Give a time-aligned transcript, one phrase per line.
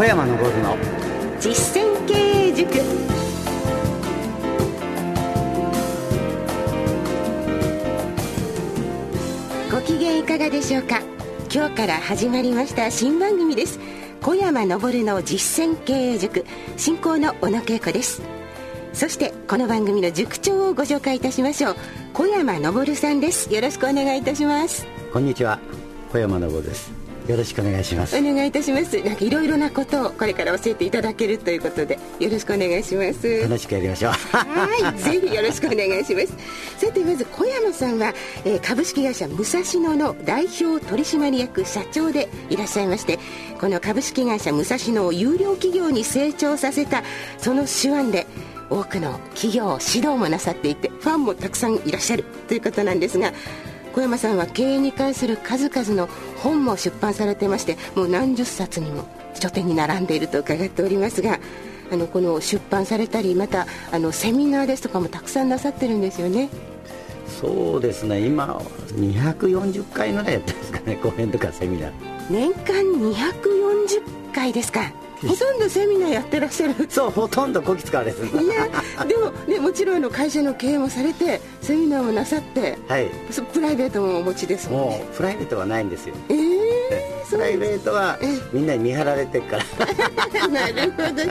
[0.00, 0.78] 小山昇の。
[1.38, 2.72] 実践経営塾。
[9.70, 11.02] ご機嫌いかがでしょうか？
[11.54, 13.78] 今日から始まりました新番組です。
[14.22, 16.46] 小山昇の実践経営塾。
[16.78, 18.22] 進行の小野恵子です。
[18.94, 21.76] そしてこの番組の塾長をご紹介いたしましょう。
[22.14, 23.52] 小山昇さんです。
[23.52, 24.86] よろしくお願いいたします。
[25.12, 25.58] こんにちは。
[26.10, 26.99] 小山昇です
[27.30, 28.18] よろしくお願いします。
[28.18, 29.00] お願いいたします。
[29.02, 33.42] なんかいろいろなことをこれから教えていただけるということでよろしくお願いします。
[33.42, 34.12] 楽しくやりましょう。
[34.12, 34.98] はい。
[34.98, 36.34] ぜひよろしくお願いします。
[36.84, 38.12] さてまず小山さんは、
[38.44, 43.18] えー、株式会社武蔵野の代表取締役社長でいらっしゃいまして
[43.60, 47.04] この株式会社武蔵野を有料企業に成長させた
[47.38, 48.26] その手腕で
[48.70, 53.32] 多くの企業指導もなさっていてファンもたくさんいらっしゃるということなんですが
[53.92, 56.08] 小山さんは経営に関する数々の
[56.42, 59.04] 本も出版されてましてもう何十冊にも
[59.34, 61.38] 書店に並んでいると伺っておりますが
[61.92, 66.48] あのこの出版されたりまたあのセミナーですとかもたくさんなさってるんですよね。
[67.40, 68.26] そうですね。
[68.26, 68.60] 今
[68.92, 70.96] 240回ぐらいやってますかね。
[70.96, 71.92] 講演とかセミナー。
[72.30, 74.92] 年間240回ですか
[75.26, 76.86] ほとんどセミナーやってらっしゃる。
[76.88, 78.68] そうほとんどこき使われすいや
[79.04, 83.10] でもねもちろんの会社の経営もされてセミナーもなさってはい。
[83.52, 84.98] プライベートもお持ちですもんね。
[84.98, 86.14] もうプライベートはないんですよ。
[86.28, 88.18] ええー、プライベートは
[88.52, 89.64] みんなに見張られてるから。
[90.48, 91.22] なるほど。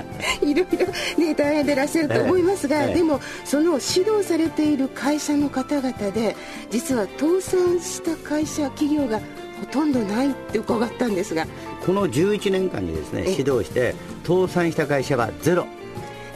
[0.48, 6.36] いろいろね大変でいらっしゃると思いますが、えー、でもその指導されている会社の方々で
[6.70, 9.20] 実は倒産した会社企業が
[9.60, 11.46] ほとんどないって伺ったんですが
[11.86, 15.66] この11年間にですね指導して倒産した会社はゼロ。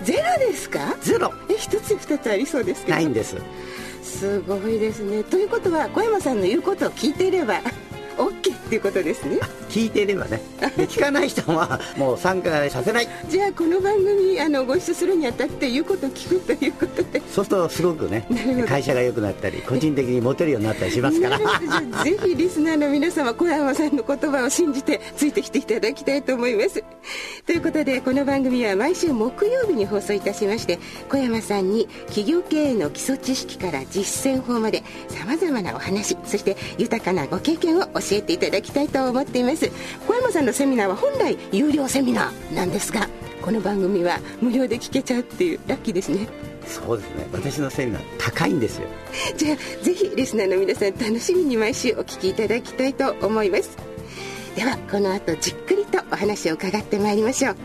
[0.04, 0.98] ゼロですか？
[1.02, 1.32] ゼロ。
[1.50, 2.96] え一つ二つありそうですけど。
[2.96, 3.38] ないんです。
[4.02, 5.24] すごいですね。
[5.24, 7.62] ということは小山さんの言うことを聞いていれば
[8.18, 9.40] OK っていうことですね
[9.74, 10.40] 聞いていればね。
[10.78, 13.08] で聞かない人はもう参加させない。
[13.28, 17.22] じゃあこの番組あのご一緒するにあたって言うこと聞くということで。
[17.34, 18.28] そうするとすごくね
[18.68, 21.40] 会社が良くなったり個人的にモテるようになったりしますから。
[22.03, 26.84] ぜひリスナーの皆様小山さんの言葉を信じてついてきていただきたいと思います。
[27.47, 39.62] ということでこの番組は毎週木曜日に放送いたしまして小山さんに企業経営の基礎知識から実践法までさまざまなお話そして豊かなご経験を教えていただきたいと思っています
[40.07, 43.07] 小山さんのセミナーは本来有料セミナーなんですが
[43.41, 46.28] この番組は無料で聞けちゃうっていうラッキーですね。
[46.66, 47.28] そうですね。
[47.34, 48.88] 私のセミナー高いんですよ。
[49.35, 53.72] じゃあぜひリスナーの皆さん楽しみに毎週お聞きいただきたいと思います。
[54.56, 57.56] ではこの後じっくりとお話を伺ってまいりましょう。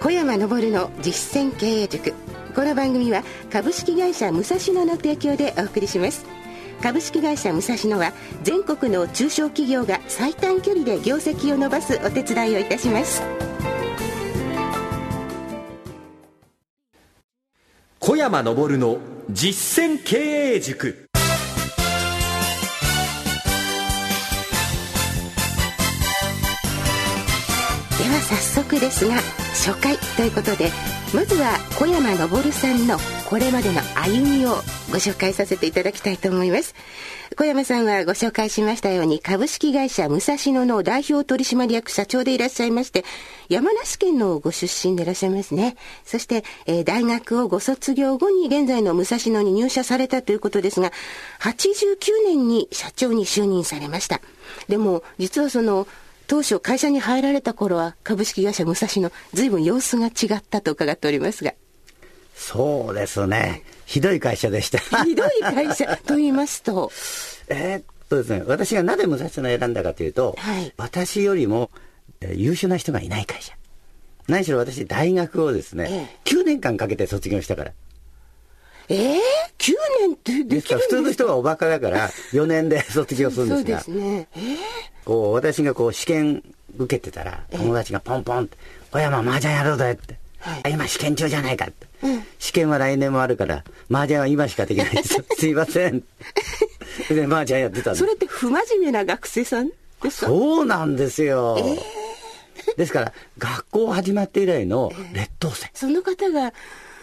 [0.00, 2.12] 小山昇の実践経営塾。
[2.54, 6.24] この番組は株式会社武蔵野の提供でお送りします
[6.82, 8.12] 株式会社武蔵野は
[8.42, 13.22] 全国の中小企業が最短距離で業績を伸ばすお手伝いをいたします。
[17.98, 18.98] 小山昇の
[19.30, 20.16] 実践経
[20.56, 21.08] 営塾。
[27.98, 29.14] では早速ですが
[29.54, 30.70] 初回ということで
[31.14, 32.98] まずは小山昇さんの
[33.28, 36.74] これまでの歩みをご紹介させていただきたいと思います。
[37.36, 43.04] 小山さんはご紹介しましたように株式会社武蔵野の代表取締役社長でいらっしゃいまして
[43.48, 45.76] 山梨県のご出身でいらっしゃいますね。
[46.04, 50.92] そして、えー、大学をご卒業後に現在の武蔵野に入社されたということですが
[51.40, 51.96] 89
[52.26, 54.20] 年に社長に就任されました。
[54.68, 55.88] でも実はその
[56.26, 61.54] 当初会社に入られた頃は株式会社武蔵野随分様子が違ったと伺っておりますが。
[62.34, 63.62] そうですね。
[63.86, 64.78] ひどい会社でした。
[65.04, 65.96] ひどい会社。
[66.04, 66.90] と言いますと。
[67.48, 71.70] えー、っとですね私がなぜ武蔵野を選んだかというと、はい、私よりも、
[72.20, 73.54] えー、優秀な人がいない会社。
[74.26, 77.72] 何しろ私大学をですね、えー、9年間かけて卒業したから。
[78.88, 79.18] ええー、
[79.58, 80.76] 9年ってできるんですか？
[80.78, 83.80] 普通の人はおバカだから4年で 卒業するんですが。
[83.80, 84.56] そうですね、えー、
[85.04, 86.42] こう私がこう試験
[86.76, 88.56] 受けてたら友達がポンポンって
[88.90, 90.16] 「小山麻雀やろうぜ」って
[90.68, 91.88] 「今試験中じゃないか」って、うん、
[92.44, 95.24] 試験は来年もあるから麻雀は今しかできないです。
[95.38, 96.00] すいません。
[97.08, 99.70] で麻雀やってたんそれって不真面目な学生さん
[100.02, 100.26] ですか？
[100.26, 102.76] そうなんですよ、えー。
[102.76, 106.52] ですから学校始まって以来の劣等生、えー、その方が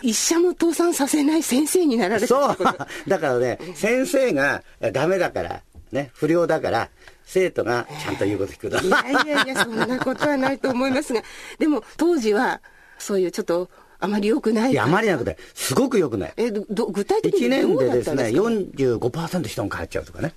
[0.04, 2.58] 一社も倒産させない先生になられたそう。
[3.10, 5.62] だからね先生がダメだから
[5.92, 6.90] ね不良だから
[7.26, 8.78] 生徒がちゃんと言うこと聞くと。
[8.86, 11.24] いやいやいや、そんなことはないと思いますが、
[11.60, 12.60] でも当時は、
[13.00, 13.70] そういうちょっと、
[14.02, 14.72] あまり良くない。
[14.72, 16.34] いや、あまりなくて、すごく良くない。
[16.36, 20.34] え、ど、具体的に1年でですね、45%人が変わっちゃうとかね。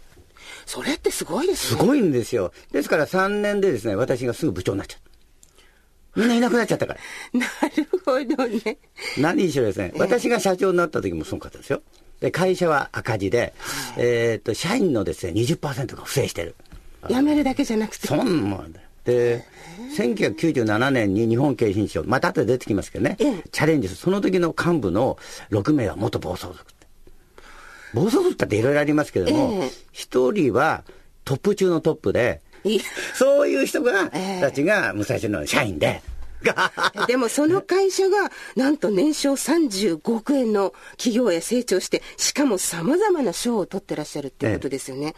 [0.67, 1.81] それってすごいですね。
[1.81, 2.53] すごいんですよ。
[2.73, 6.21] ですから3年でですね、私がすぐ部長になっちゃった。
[6.21, 7.01] みんないなくなっちゃったから。
[7.41, 8.79] なるほどね。
[9.19, 11.83] 何にしろですね、私が社長になった時もそうかったですよ。
[12.21, 13.55] で、会社は赤字で、
[13.97, 16.55] えっと、社員のですね、20%が不正してる。
[17.09, 18.07] 辞めるだけじゃなくて。
[18.07, 18.87] そんなもんだよ。
[19.05, 19.45] で、
[19.97, 23.43] 1997年に日本経営新書、また後で出てきますけどね、ええ。
[23.53, 24.01] チャレンジする。
[24.01, 25.19] その時の幹部の
[25.51, 26.87] 6名は元暴走族って。
[27.93, 30.85] 暴走族っていろいろありますけれどもええ、一、人は
[31.25, 32.81] トップ中のトップで、い
[33.15, 34.41] そういう人が、ええ。
[34.41, 36.03] たちが武蔵野の社員で、
[37.07, 45.15] でもその会社がなんと年商35億円の企業へ成長してしかもさまざまな賞を取ってらっしゃるっていうことですよね、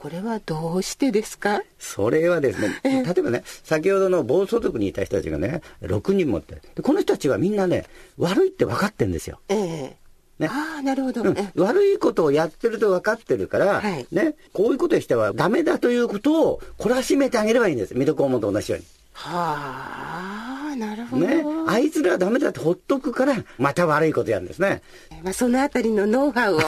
[0.00, 1.60] これはどうしてですか？
[1.78, 7.84] それはですね、例えばね、先ほどの暴走族にいた人たちがね、6人もって、でこの人たちはみんなね、
[8.16, 9.40] 悪いって分かってんですよ。
[9.48, 9.96] ええ。
[10.38, 10.48] ね。
[10.50, 11.38] ああなるほど、うん。
[11.38, 14.06] え悪いことをやってると分かってるから、はい。
[14.10, 17.92] ね、こういうことをしてはダメだということを懲らしめてあげればいいんです。
[17.94, 18.80] 水戸黄門と同じよう
[19.22, 21.36] はあなるほど、に。
[21.36, 21.44] ね。
[21.66, 24.82] あいつらはダメだってほっとくから、また悪いことやるんですね。
[25.22, 26.64] まあ、そのあたりのノウハウを、ね、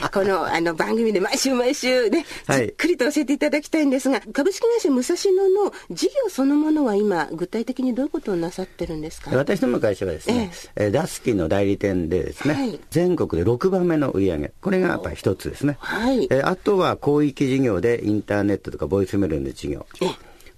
[0.12, 9.30] このあの番組で毎週毎週ね、はいじっくりと教えていただきたいんですが、株式会社武蔵野の事業そのものは今、具体的にどういうことをなさってるんですか？
[9.34, 15.76] 私どもの会社はですね、えーダスキンの代理店でですね、はい全国で6番目の売り上げ、これがやっぱり一つですね。
[15.80, 19.86] はいえーあとは広域事業でインターネットとかボイスメールの事業。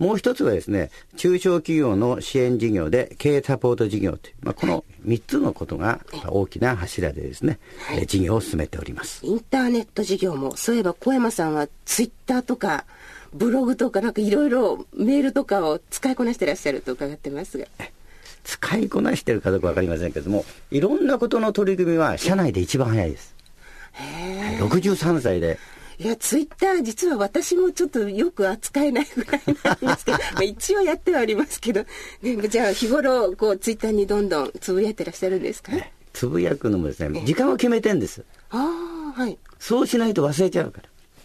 [0.00, 7.58] もう一つはですね、中小企業の支援事業で経営サポート事業という、まあ、この3つのことが大きな柱でですね、
[7.92, 9.24] えー事業を進めております。
[9.24, 12.86] インターネット事業も、そういえば小山さんはツイッターとか、
[13.34, 17.66] ブログとかなんかいろいろメールとかを使いこなしてらっしゃると伺ってますが。
[18.42, 23.34] 使いこなしてるかどうかわかりませんけれども、いろんなことの取り組みは社内で一番早いです。
[23.92, 24.04] は
[24.56, 25.58] い63歳で
[26.02, 31.84] いや、ツイッター実は私もちょっとよく扱えないぐらいなんですけど、 まあ一応やってはありますけど、
[32.22, 35.72] ね、じゃあ日頃こうツイッターにどんどんつぶやいてらっしゃるんですか？
[36.14, 38.24] つぶやくのもですね、時間を決めてんです。
[38.50, 39.38] ああ、はい。
[39.58, 40.80] そうしないと忘れちゃうか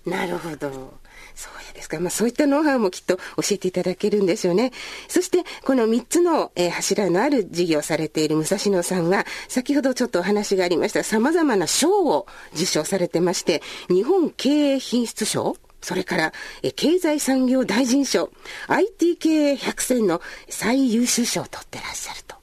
[0.05, 0.17] ら。
[0.17, 0.93] なるほど。
[1.35, 1.99] そうやですか。
[1.99, 4.71] まあそういったノウハウもきっと教えていただけるんでしょうね。
[5.07, 16.33] そしてこの3つの、えー柱のある事業をされている武蔵野さんは、先ほどちょっとお話がありました様々な賞を受賞されてまして、日本経営品質賞それから、
[16.63, 18.31] えー経済産業大臣賞、
[18.67, 22.35] IT 経営100選の最優秀賞を取ってらっしゃると。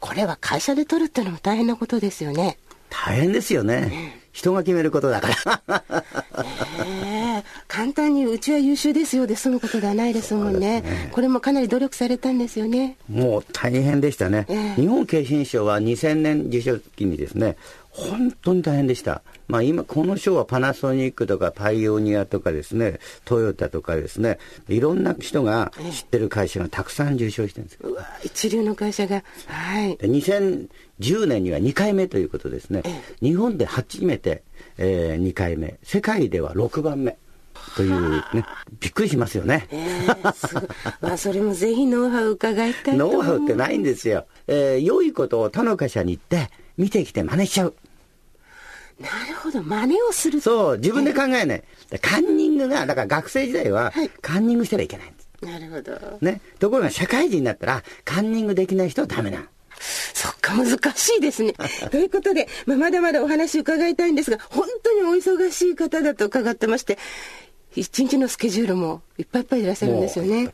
[0.00, 2.58] これは会社で取るっていうのも大変なことですよね。
[2.88, 4.20] 大変ですよね。
[4.32, 5.28] 人が決めることだか
[5.66, 6.04] ら。
[7.76, 10.82] ええ簡単にうちは優秀ですよで済むことではないですもんね。
[11.12, 12.96] これもかなり努力されたんですよね。
[13.08, 14.46] もう大変でしたね。
[14.48, 14.74] ええ。
[14.74, 17.56] 日本経営賞は2000年受賞期にですね、
[17.90, 19.22] 本当に大変でした。
[19.46, 24.38] まあ今、この賞はパナソニックとかパイオニアとかですね、トヨタとかですね、
[24.68, 27.90] いろんな人が知ってる会社がたくさん受賞してるんですよ。
[27.90, 29.22] うわ一流の会社が。
[29.46, 29.96] はい。
[29.96, 32.82] で2010年には2回目ということですね、
[33.20, 34.42] 日本で初めて、
[34.78, 37.16] え2回目、世界では6番目
[37.74, 38.44] というね、
[38.80, 39.66] びっくりしますよね。
[39.70, 40.64] ええすごい
[41.00, 44.26] まあそれもぜひノウハウ伺いたいとノウハウってないんですよ。
[44.46, 47.74] えー良いことを他の会社に行って、見てきて真似しちゃう。
[49.00, 51.62] なるほど真似をするそう、自分で考えない。
[51.90, 55.26] でカンニングが、だから学生時代ははい、カンニングしたらいけないんです。
[55.42, 56.40] なるほどね。
[56.58, 59.44] ところが社会人になったら、カンニングできない人はダメなの。
[60.14, 61.52] そっか難しいですね
[61.90, 66.98] ということで、まあ、まだまだお話伺いたいんですが本当にお忙しい方だと伺ってまして
[67.76, 70.52] 一日のスケジュールもいっぱいいっぱいでいらっしゃるんですよねもう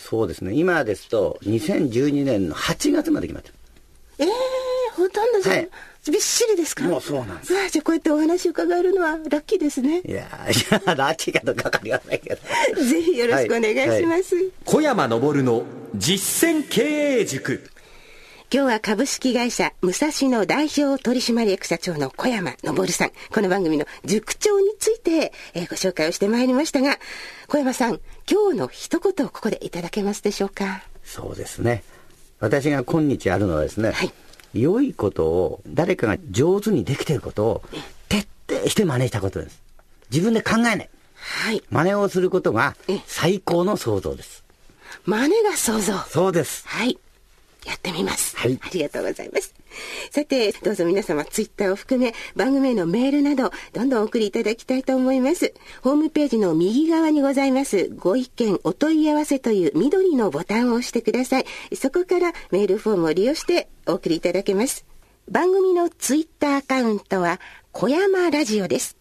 [0.00, 0.54] そうですね。
[0.54, 3.54] 今ですと、2012年の8月まで決まってる。
[4.18, 4.28] ええ
[4.96, 5.68] ほとんどじゃあ、はい
[6.10, 6.84] びっしりですか？
[6.84, 10.02] もうそうなんですじゃあこうやってお話伺えるのはラッキーですね。
[10.04, 12.36] いやー、いや、 ラッキーかどうかわかりませんけど。
[12.84, 14.36] ぜひよろしくお願いします。
[14.66, 16.82] 小山昇の実践経
[17.20, 17.62] 営塾
[18.54, 23.10] 今日は株式会社武蔵野代表取締役社長の小山昇さん。
[23.32, 27.00] この番組の塾長について、えーご紹介をしてまいりましたが、
[27.48, 27.98] 小山さん、
[28.30, 30.84] 今日の一言をここでいただけますでしょうか？
[31.02, 31.82] そうですね。
[32.38, 34.12] 私が今日あるのはですね、はい
[34.54, 37.62] 良いことを、誰かが上手にできていることを
[38.08, 39.60] 徹底して真似したことです。
[40.12, 40.88] 自分で考えない。
[41.16, 41.60] はい。
[41.72, 44.44] 真似をすることがえ最高の創造です。
[45.06, 45.98] 真似が想像。
[46.08, 46.62] そうです。
[46.68, 46.96] はい。
[47.64, 48.36] やってみます。
[48.36, 49.54] はいありがとうございます。
[50.10, 55.52] さて、どうぞ皆様、ツイッターを含め、番組へのメールなど、どんどんお送りいただきたいと思います。
[55.82, 61.46] ホームページの右側にございます、ご意見、お問い合わせという緑のボタンを押してください。
[61.74, 64.84] そこからメールフォームを利用してお送りいただけます。
[65.30, 67.40] 番組のツイッターアカウントは、
[67.72, 68.96] 小山ラジオです。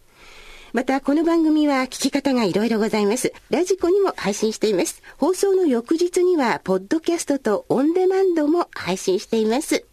[0.74, 3.32] また、この番組は聞き方がいろいろございます。
[3.52, 5.04] ラジコにも配信しています。
[5.20, 9.86] 放送の翌日には、ポッドキャストとオンデマンドも配信しています。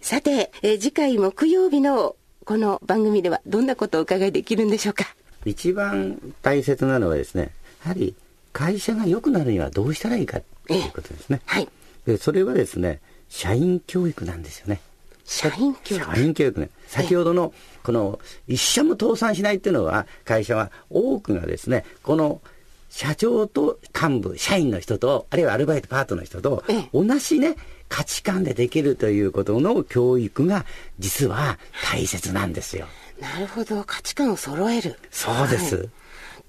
[0.00, 5.04] さて、え次回木曜日のこの番組ではどんなことをお伺いできるんでしょうか？
[5.44, 7.52] 一番大切なのはですね、
[7.84, 8.16] やはり
[8.52, 11.40] 会社が良くなるにはどうしたらいいかということですね。
[11.46, 11.68] はい。
[12.04, 13.00] で、それはですね、
[13.32, 14.82] 社員教育なんですよね。
[15.24, 16.04] 社員教育？
[16.04, 16.68] 社員教育ね。
[16.86, 22.42] 先ほどの、この、一社も倒産しないっていうのは、会社は多くがですね、この、
[22.90, 26.62] 社長と幹部、社員の人と、あるいはアルバイトパートの人と、
[26.92, 27.56] 同じね、
[27.88, 30.66] 価値観でできるということの教育が、
[30.98, 31.58] 実は
[31.90, 32.86] 大切なんですよ。
[33.18, 33.82] なるほど。
[33.84, 34.98] 価値観を揃える。
[35.10, 35.76] そうです。
[35.76, 35.88] はい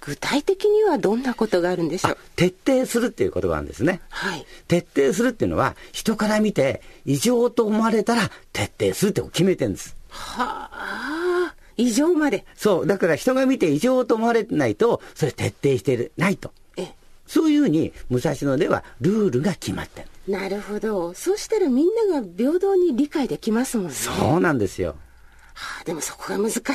[0.05, 2.17] 具体的にはどんなことがあるんでしょう？
[2.35, 4.01] 徹底するっていう言葉なんですね。
[4.09, 4.45] はい。
[4.67, 9.95] 徹底するっていうのは、人から見て異常と思われたら徹底するって決めてるんです。
[10.09, 12.45] はあ、異常まで。
[12.55, 12.87] そう。
[12.87, 16.51] だから人が見て異常と思われないと、それ徹底してないと。
[16.75, 16.89] え
[17.25, 20.07] そういうふうに、武蔵野ではルールが決まってる。
[20.27, 21.13] なるほど。
[21.13, 23.93] そうしたらみんなが平等に理解できますもんね。
[23.93, 24.95] そうなんですよ。
[25.53, 26.65] はあ、でもそこが難しいん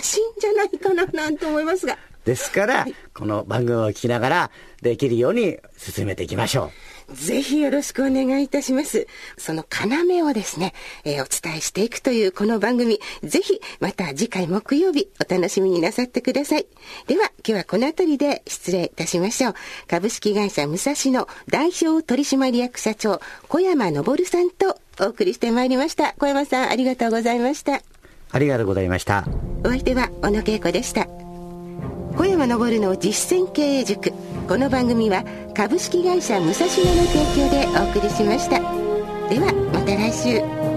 [0.40, 1.98] じゃないかななんて思いますが。
[2.28, 4.50] ですから、はい、この番組を聞きながら
[4.82, 6.70] できるように進めていきましょ
[7.08, 7.14] う。
[7.14, 9.06] ぜひよろしくお願いいたします。
[9.38, 9.64] その
[10.10, 16.66] 要をですね、えー、お伝えしていくというこの番組、ぜひまた次回木曜日お楽しみになさってください。
[17.06, 19.54] では今日はこの辺りで失礼いたしましょう。
[19.86, 26.12] 株式会社武蔵野代表取締役社長小山昇さんとお送りしてまいりました。
[26.18, 27.80] 小山さんありがとうございました。
[28.30, 29.24] ありがとうございました。
[29.64, 31.17] お相手は小野恵子でした。
[32.18, 34.12] 小山昇の実践経営塾。
[34.48, 35.22] この番組は
[35.54, 38.58] 株式会社武蔵野の提供でお送りしました。
[39.28, 40.67] ではまた来週。